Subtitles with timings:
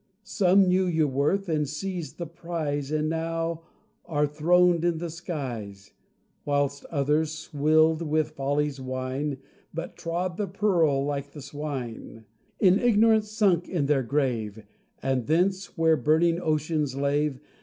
[0.23, 3.61] Some knew your worth, and seized the prize, And now
[4.03, 5.91] are throned in the skies:
[6.43, 9.37] Whilst others swilled with folly's wine,
[9.71, 12.25] But trod the pearl like the swine,
[12.59, 14.63] In ignorance sunk in their grave,
[15.03, 17.39] And thence, where burning oceans lave.